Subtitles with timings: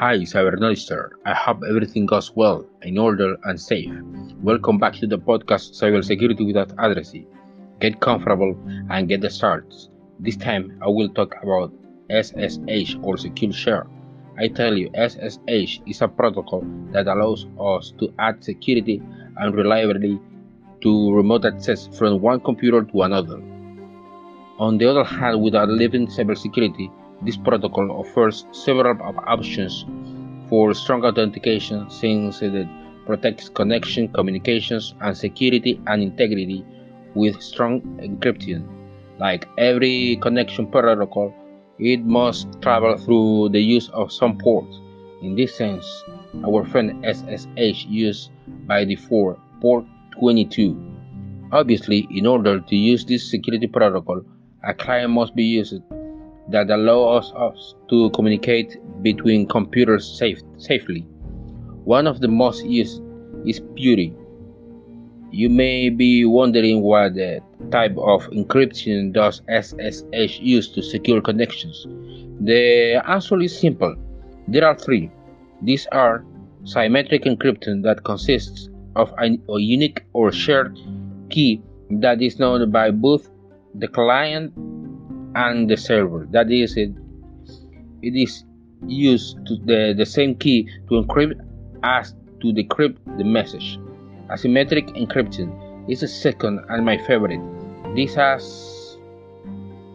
[0.00, 1.10] Hi, Cybernoister.
[1.26, 3.92] I hope everything goes well, in order, and safe.
[4.42, 7.26] Welcome back to the podcast Cybersecurity Without Addressing.
[7.80, 8.56] Get comfortable
[8.88, 9.90] and get the starts.
[10.18, 11.70] This time I will talk about
[12.08, 13.90] SSH or Secure Shell.
[14.38, 19.02] I tell you, SSH is a protocol that allows us to add security
[19.36, 20.18] and reliability
[20.80, 23.38] to remote access from one computer to another.
[24.58, 26.90] On the other hand, without leaving cybersecurity,
[27.22, 29.84] this protocol offers several options
[30.48, 32.66] for strong authentication since it
[33.06, 36.64] protects connection, communications, and security and integrity
[37.14, 38.66] with strong encryption.
[39.18, 41.34] Like every connection protocol,
[41.78, 44.78] it must travel through the use of some ports.
[45.22, 45.86] In this sense,
[46.46, 48.30] our friend SSH used
[48.66, 49.84] by default port
[50.18, 50.76] 22.
[51.52, 54.22] Obviously, in order to use this security protocol,
[54.62, 55.82] a client must be used
[56.50, 61.00] that allows us to communicate between computers safe, safely.
[61.84, 63.02] One of the most used
[63.46, 64.14] is PuTTY.
[65.32, 71.86] You may be wondering what the type of encryption does SSH use to secure connections.
[72.40, 73.94] The answer is simple.
[74.48, 75.10] There are three.
[75.62, 76.24] These are
[76.64, 80.76] symmetric encryption that consists of a unique or shared
[81.30, 83.30] key that is known by both
[83.74, 84.52] the client
[85.34, 86.26] and the server.
[86.30, 86.90] That is it.
[88.02, 88.44] It is
[88.86, 91.40] used to the, the same key to encrypt
[91.82, 93.78] as to decrypt the message.
[94.30, 97.40] Asymmetric encryption is the second and my favorite.
[97.94, 98.96] This has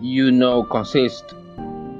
[0.00, 1.34] you know consists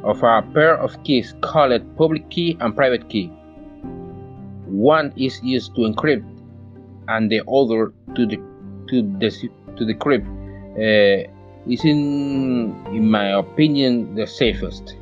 [0.02, 3.26] of a pair of keys called public key and private key.
[4.66, 6.24] One is used to encrypt
[7.08, 8.36] and the other to the
[8.88, 9.30] to the
[9.76, 10.26] to decrypt.
[10.72, 11.30] Uh,
[11.68, 14.96] is in, in my opinion the safest.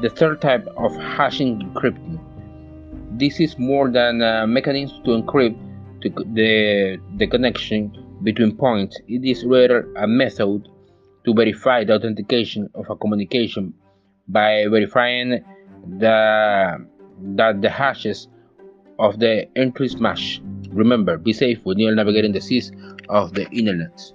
[0.00, 2.18] The third type of hashing encryption.
[3.18, 5.56] This is more than a mechanism to encrypt
[6.02, 7.92] the, the connection
[8.22, 8.98] between points.
[9.08, 10.68] It is rather a method
[11.24, 13.74] to verify the authentication of a communication
[14.28, 15.44] by verifying
[15.98, 16.86] the,
[17.36, 18.28] that the hashes
[18.98, 20.40] of the entries match.
[20.70, 22.72] Remember, be safe when you are navigating the seas
[23.08, 24.12] of the internet.